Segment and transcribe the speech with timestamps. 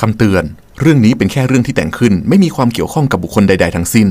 [0.00, 0.44] คำเตือน
[0.80, 4.08] เรื่องนี้เป็นแค่เรื่องที่แต่งขึ้น ไม่มีความเกี่ยวข้องกับบุคคลใด ๆ ทั้งสิ้น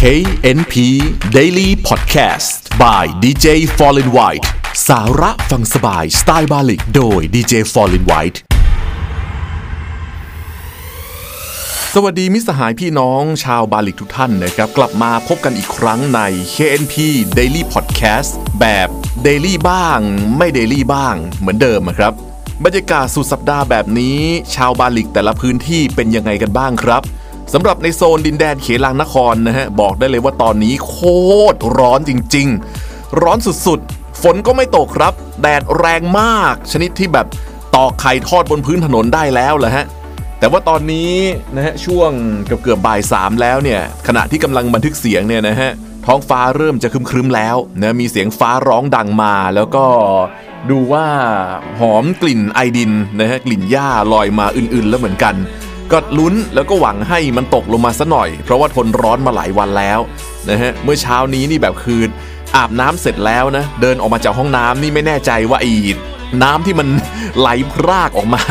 [0.00, 0.74] KNP
[1.36, 2.50] Daily Podcast
[2.82, 3.46] by DJ
[3.78, 4.46] Fallen White
[4.88, 8.38] สาระฟังสบายสไตล์บาลิก โดย DJ Fallen White
[11.94, 16.20] สวัสดีมิตรสหายพี่น้องชาวบาลิกทุกท่านนะครับ กลับมาพบกันอีกครั้งใน
[16.54, 16.94] KNP
[17.38, 18.88] Daily Podcast แบบ
[19.26, 19.98] Daily บ้าง
[20.36, 24.18] ไม่ Daily บ้างเหมือนเดิมอะครับ บรรยากาศสุดสัปดาห์แบบนี้
[24.54, 27.02] ชาวบาลิกแต่ละพื้นที่เป็นยังไงกันบ้างครับ
[27.52, 30.96] สำหรับในโซนดินแดนเขลางนครนะฮะบอกได้เลยว่าตอนนี้โค
[31.54, 32.48] ตรร้อนจริง
[32.84, 35.12] ๆ ร้อนสุดๆ ฝนก็ไม่ตกครับ
[35.42, 37.26] แดดแรงมาก ชนิดที่แบบ
[37.74, 39.86] ตอกไข่ทอดบนพื้นถนนได้แล้วแหละฮะ
[40.38, 41.12] แต่ว่าตอนนี้
[41.54, 42.10] นะฮะช่วง
[42.46, 45.70] เกือบเกือบบ่ายสามแล้วเนี่ยขณะที่กำลังบันทึกเสียงเนี่ยนะฮะ
[46.06, 49.84] ท้องฟ้าเริ่มจะครึมๆแล้วนะมีเสียงฟ้าร้องดังมาแล้วก็
[50.70, 51.06] ดูว่า
[51.80, 55.34] หอมกลิ่นไอดินนะฮะกลิ่นหญ้าลอยมาอื่นๆ แล้วเหมือนกัน
[55.92, 60.00] ก็ลุ้นแล้วก็หวังให้มันตกลงมาซะหน่อย เพราะว่าทนร้อนมาหลายวันแล้ว
[60.50, 62.08] นะฮะเมื่อเช้านี้นี่แบบคืน
[62.56, 65.74] อาบน้ำเสร็จแล้วนะเดินออกมาจากห้องน้ำนี่ไม่แน่ใจว่าอ้
[66.42, 66.88] น้ำที่มัน
[67.38, 68.42] ไหลพรากออกมา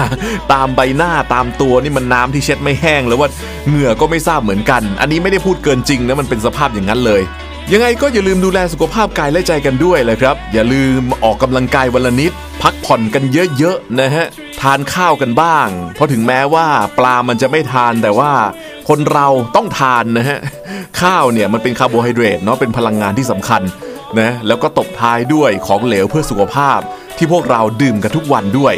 [0.54, 3.30] ตามใบหน้าตามตัวนี่มันน้ำที่เช็ดไม่แห้ง แล้วว่า
[3.68, 7.22] เหงื่อก็ไม่ทราบเหมือนกัน อันนี้ไม่ได้พูดเกินจริงนะมันเป็นสภาพอย่างนั้นเลย
[7.72, 13.24] ยังไงก็อย่าลืมดูแลสุขภาพกายและใจกันด้วยเลยครับ อย่าลืมออกกำลังกายวันละนิด พักผ่อนกัน
[13.58, 14.26] เยอะๆนะฮะ
[14.62, 18.32] ทานข้าวกันบ้าง เพราะถึงแม้ว่าปลามันจะไม่ทานแต่ว่า
[18.90, 20.40] คนเราต้องทานนะฮะ
[21.02, 23.62] ข้าวเนี่ยมันเป็นคาร์โบไฮเดรตเนาะเป็นพลังงานที่สำคัญ
[24.20, 26.80] นะแล้วก็ตบท้ายด้วยของเหลวเพื่อสุขภาพ
[27.18, 28.74] ที่พวกเราดื่มกันทุกวันด้วย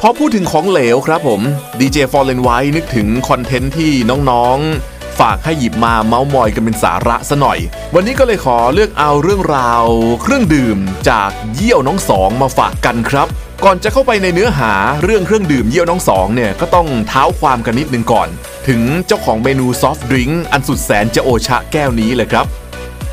[0.00, 1.40] พอพูดถึงของเหลวครับผม
[1.80, 3.90] ดีเจฟอร์เรนไว้นึกถึงคอนเทนต์ที่
[4.30, 4.89] น้องๆ
[5.20, 7.58] ฝากให้หยิบมาเมาส์มอยกันเป็นสาระซะหน่อย
[7.94, 9.84] วันนี้ก็เลยขอเลือกเอาเรื่องราว
[10.22, 13.28] เครื่องดื่มจากเยี่ยวน้องสองมาฝากกันครับ
[13.64, 14.72] ก่อนจะเข้าไปในเนื้อหา
[15.04, 18.28] เรื่องเครื่องดื่มเยี่ยวน้องสองเนี่ยก็ต้องเท้าความกันนิดนึงก่อน
[18.68, 22.46] ถึงเจ้าของเมนู soft drink อันสุดแสนจะโอชะแก้วนี้เลยครับ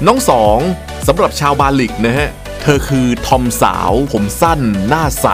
[0.08, 0.58] น้องสอง
[1.08, 2.30] สำหรับชาวบาลิกนะฮะ
[2.62, 5.28] เธอคือทอมสาว ผมสั้น หน้าใส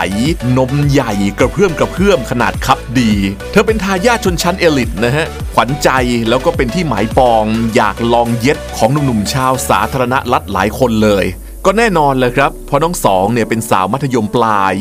[0.57, 3.11] นมใหญ่กระเพื่อมกระเพื่อมขนาดคับดี
[3.51, 5.89] เธอเป็นทายาทชนชั้นเอลิทนะฮะ ขวัญใจ
[6.29, 7.43] แล้วก็เป็นที่หมายปอง
[7.75, 11.25] อยากลองเย็ดของหนุ่มๆชาวสาธารณรัฐหลายคนเลย
[11.65, 14.75] ก็แน่นอนเลยครับ เพราะน้องสองเนี่ยเป็นสาวมัธยมปลาย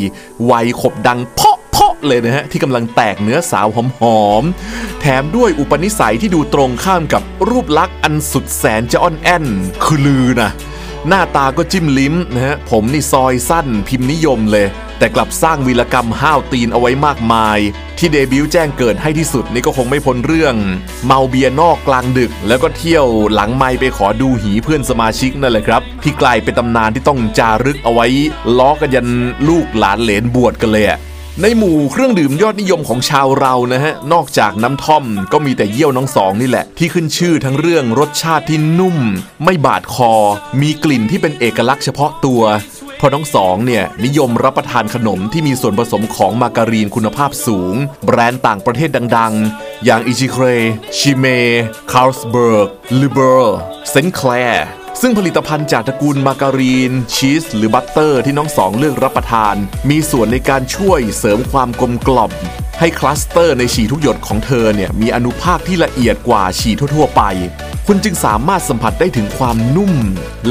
[0.50, 3.66] วัยขบดังเพาะเพาะเลยนะฮะ ที่กำลังแตกเนื้อสาว
[4.00, 9.44] หอมๆ แถมด้วยอุปนิสัยที่ดูตรงข้ามกับรูปลักษณ์อันสุดแสนจะอ่อนแอน
[9.82, 10.50] คือลือนะ
[11.08, 14.66] หน้าตาก็จิ้มลิ้มนะฮะผมนี่ซอยสั้นพิมพ์นิยมเลย
[14.98, 17.58] แต่กลับสร้างวีรกรรมห้าวตีนเอาไว้มากมาย
[17.98, 20.54] ที่เดบิวต์แจ้งเกิดให้ที่สุดนี่ก็คงไม่พ้นเรื่อง
[21.04, 28.06] เมาเบียร์นอกกลางดึก แล้วก็เที่ยวหลังไมไปขอดูหีเพื่อนสมาชิกนั่นแหละครับ ที่กลายเป็นตำนานที่ต้องจารึกเอาไว้
[28.58, 29.08] ล้อกันยัน
[29.48, 30.98] ลูกหลานเหลนบวชกันเลยอะ
[31.40, 38.98] ในหมู่เครื่องดื่มยอดนิยมของชาวเรานะฮะ นอกจากน้ำท่อมก็มีแต่เยี่ยวน้องสองนี่แหละ ที่ขึ้นชื่อทั้งเรื่องรสชาติที่นุ่ม
[39.44, 40.12] ไม่บาดคอ
[40.60, 42.42] มีกลิ่นที่เป็นเอกลักษณ์เฉพาะตัว
[42.96, 50.44] เพราะน้องสองเนี่ยนิยมรับประทานขนมที่มีส่วนผสมของมาการีนคุณภาพสูง แบรนด์ต่างประเทศดังๆ อย่างอิชิเคร
[50.98, 51.26] ชิเม
[51.92, 52.68] คาร์ลสเบิร์ก
[53.00, 53.58] ลิเบอร์
[53.90, 54.66] เซนแคลร์
[55.00, 59.54] ซึ่งผลิตภัณฑ์จากตระกูลมาการีน ชีส หรือ butter ที่น้องสองเลือกรับประทาน
[59.90, 62.32] มีส่วนในการช่วยเสริมความกลมกล่อม
[62.80, 67.22] ให้ cluster ในฉี่ทุกหยดของเธอเนี่ยมีอนุภาคที่ละเอียดกว่าฉี่ทั่ว ๆ ไป
[67.86, 69.92] คุณจึงสามารถสัมผัสได้ถึงความนุ่ม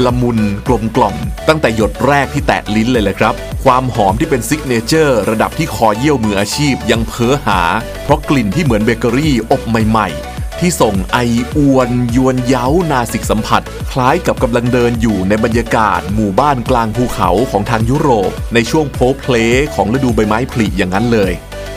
[0.04, 1.16] ละมุนกลมกล่อม
[1.48, 7.60] ตั้งแต่หยดแรกที่แตะลิ้นเลยแหละครับ ความหอมที่เป็น signature ระดับที่คอเยี่ยวมืออาชีพยังเพ้อหา
[8.04, 10.31] เพราะกลิ่นที่เหมือนเบเกอรี่อบใหม่ ๆ
[10.62, 11.18] ที่ส่งไอ
[11.56, 13.62] อวนยวนเย้านาสิกสัมผัส
[13.92, 19.34] คล้ายกับกำลังเดินอยู่ในบรรยากาศหมู่บ้านกลางภูเขาของทางยุโรป ในช่วงโพล้เพล้
[19.74, 21.32] ของฤดูใบไม้ผลิอย่างนั้นเลย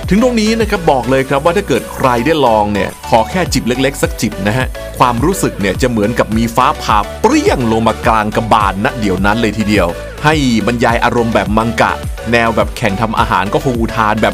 [0.09, 9.87] ถึงตรงนี้นะครับบอกเลยครับว่าถ้าเกิดใครได้ลองเนี่ยขอแค่จิบเล็ก ๆ สักจิบนะฮะความรู้สึกเนี่ยจะเหมือนกับมีฟ้าผ่าเปรี้ยงลงมากลางกระบาลณเดี๋ยวนั้นเลยทีเดียว
[10.23, 10.35] ให้
[10.67, 11.93] บรรยายอารมณ์แบบมังกะ
[12.31, 14.33] แนวแบบแข่งทำอาหารก็คงอุทานแบบ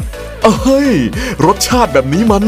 [0.62, 0.92] เฮ้ย
[1.46, 2.44] รสชาติแบบนี้มัน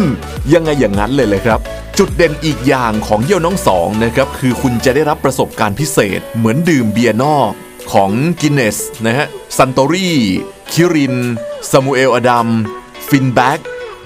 [0.52, 1.60] ยังไงอย่างนั้นเลยเลยครับ
[1.98, 7.50] จุดเด่นอีกอย่างของเยี่ยวน้องสองนะครับ คือคุณจะได้รับประสบการณ์พิเศษ เหมือนดื่มเบียร์นอก
[7.92, 8.10] ของ
[8.40, 11.16] Guinness นะฮะ Suntory Kirin
[11.70, 12.48] Samuel Adams
[13.08, 13.60] Finback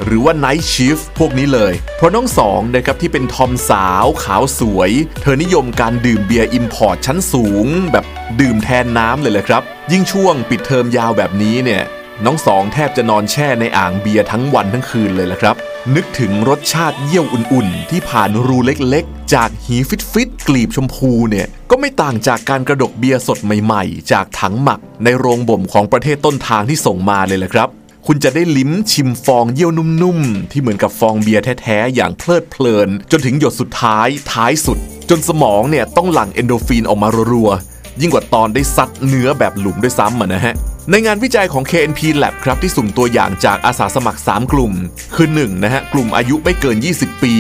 [0.05, 4.91] หรือว่า Night Shift พวกนี้เลย เพราะน้องสองนะครับที่เป็นทอมสาวขาวสวย
[5.23, 8.05] เธอนิยมการดื่มเบียร์ import ชั้นสูง แบบ
[8.41, 9.63] ดื่มแทนน้ำเลยแหละครับ
[9.93, 11.83] ยิ่งช่วงปิดเทอมยาวแบบนี้เนี่ย
[12.25, 15.57] น้องสองแทบจะนอนแช่ในอ่างเบียร์ทั้งวันทั้งคืนเลยละครับ
[15.95, 19.77] นึกถึงรสชาติเยี่ยวอุ่นๆ ที่ผ่านรูเล็กๆ จากหี
[20.13, 27.69] ฟิตๆกลีบชมพูเนี่ย ก็ไม่ต่างจากการกระดกเบียร์สดใหม่ๆ จากถังหมักในโรงบ่มของประเทศต้นทางที่ส่งมาเลยละครับ
[28.11, 34.79] คุณจะได้ลิ้มชิมฟองเยี่ยวนุ่มๆ ที่เหมือนกับฟองเบียร์แท้ๆ อย่างเพลิดเพลิน จนถึงหยดสุดท้ายท้ายสุด
[35.11, 40.55] จนสมองเนี่ยต้องหลั่งเอนโดฟินออกมารัวๆ ยิ่งกว่าตอนได้ซัดเนื้อแบบหลุมด้วยซ้ำอะนะฮะ
[40.91, 44.73] ในงานวิจัยของ KNP Lab ครับที่สุ่มตัวอย่างจากอาสาสมัคร 3 กลุ่ม
[45.15, 47.35] คือ 1 นะฮะกลุ่มอายุไม่เกิน 20 ปี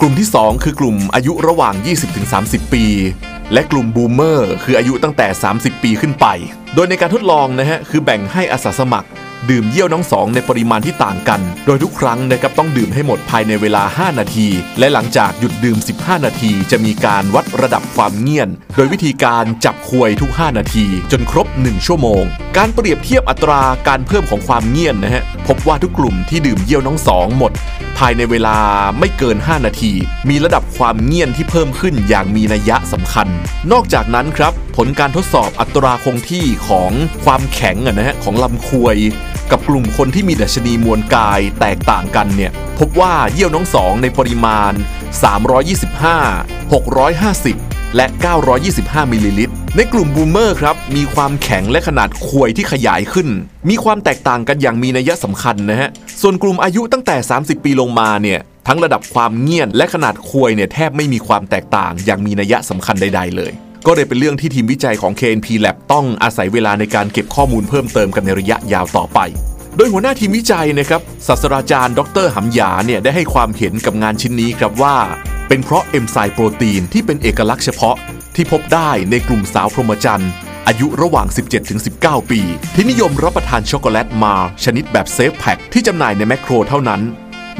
[0.00, 1.74] กลุ่มที่ 2 คือกลุ่มอายุระหว่าง
[2.24, 2.84] 20-30 ปี
[3.52, 6.26] และกลุ่มบูมเมอร์คืออายุตั้งแต่ 30 ปีขึ้นไป
[6.76, 9.08] โดยในการทดลองนะฮะคือแบ่งให้อาสาสมัคร
[9.50, 22.22] ดื่มเยี่ยวน้องสองในปริมาณที่ต่างกัน โดยทุกครั้งนะครับต้องดื่มให้หมดภายในเวลา 5 นาที และหลังจากหยุดดื่ม 15 นาที จะมีการวัดระดับความเงียน โดยวิธีการจับควยทุก 5 นาที จนครบ 1 ชั่วโมง
[22.56, 27.52] การเปรียบเทียบอัตราการเพิ่มของความเงียนนะฮะพบว่าทุกกลุ่มที่ดื่มเยี่ยวน้องสองหมด
[27.98, 28.58] ภายในเวลา
[28.98, 29.92] ไม่เกิน 5 นาที
[30.28, 33.28] มีระดับความเงียนที่เพิ่มขึ้นอย่างมีนัยยะสำคัญ
[33.72, 36.90] นอกจากนั้นครับผลการทดสอบอัตราคงที่ของ
[37.24, 38.96] ความแข็งอะนะฮะของลำควย
[39.50, 44.72] กับกลุ่มคนที่มีดัชนีมวลกายแตกต่างกันเนี่ย พบว่าเยี่ยวน้องสองในปริมาณ
[45.34, 48.06] 325 650 และ
[48.58, 53.28] 925 มิลลิลิตร ในกลุ่ม boomer ครับ มีความแข็งและขนาดควยที่ขยายขึ้น
[53.68, 55.90] มีความแตกต่างกันอย่างมีนัยสำคัญนะฮะ
[56.22, 63.52] ส่วนกลุ่มอายุตั้งแต่ 30 ปีลงมาเนี่ย ทั้งระดับความเงี่ยนและขนาดควยเนี่ยแทบไม่มีความแตกต่างอย่างมีนัยสำคัญใด ๆ เลย
[63.88, 69.18] ก็เลยเป็นเรื่องที่ทีมวิจัยของ KNP Lab ต้องอาศัยเวลาในการเก็บข้อมูลเพิ่มเติมกันในระยะยาวต่อไป
[69.76, 74.96] โดยหัวหน้าทีมวิจัยนะครับศาสตราจารย์ ดรหำยาเนี่ยได้ให้ความเห็นกับงานชิ้นนี้ครับว่า
[75.48, 77.96] เป็นเพราะเอนไซม์โปรตีนที่เป็นเอกลักษณ์เฉพาะ
[78.36, 80.30] ที่พบได้ในกลุ่มสาวพรหมจรรย์
[80.66, 81.26] อายุระหว่าง
[81.78, 82.40] 17-19 ปี
[82.74, 84.34] ที่นิยมรับประทานช็อกโกแลตมา
[84.64, 87.00] ชนิดแบบเซฟแพ็คที่จำหน่ายในแมคโครเท่านั้น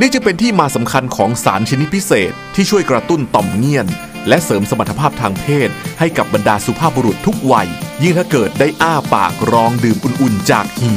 [0.00, 3.86] นี่จึงเป็นที่มาสำคัญของสารชนิดพิเศษ ที่ช่วยกระตุ้นต่อมเงียน
[4.28, 7.68] และเสริมสมรรถภาพทางเพศ ให้กับบรรดาสุภาพบุรุษทุกวัย
[8.02, 10.94] ยิ่งถ้าเกิดได้อ้าปากรองดื่มอุ่นๆ จากหี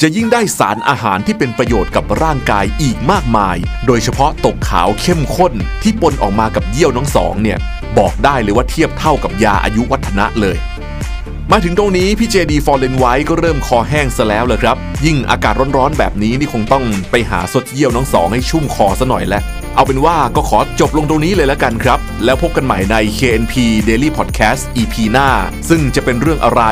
[0.00, 3.56] จะยิ่งได้สารอาหารที่เป็นประโยชน์กับร่างกายอีกมากมาย
[3.86, 5.52] โดยเฉพาะตกขาวเข้มข้น
[5.82, 7.58] ที่ปนออกมากับเยี่ยวน้องสองเนี่ย
[7.98, 10.58] บอกได้เลยว่าเทียบเท่ากับยาอายุวัฒนะเลย
[11.52, 14.76] มาถึงตรงนี้ พี่เจดีฟอร์เรนไว้ก็เริ่มคอแห้งซะแล้วเลยครับ
[15.06, 19.42] ยิ่งอากาศร้อนๆแบบนี้นี่คงต้องไปหาสดเยี่ยวน้องสองให้ชุ่มคอซะหน่อยแล้ว
[19.74, 23.54] เอาเป็นว่าก็ขอจบลงตรงนี้เลยแล้วกันครับ แล้วพบกันใหม่ใน KNP
[23.88, 25.28] Daily Podcast EP หน้า
[25.68, 26.62] ซึ่งจะเป็นเรื่องอะไร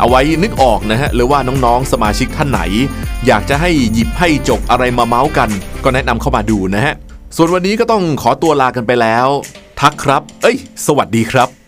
[0.00, 2.60] เอาไว้นึกออกนะฮะ หรือว่าน้องๆ สมาชิกท่านไหน
[3.26, 5.50] อยากจะให้หยิบให้จบอะไรมาเมาส์กัน
[5.84, 6.94] ก็แนะนำเข้ามาดูนะฮะ
[7.36, 9.28] ส่วนวันนี้ก็ต้องขอตัวลากันไปแล้ว
[9.80, 11.63] ทักครับ เอ้ย สวัสดีครับ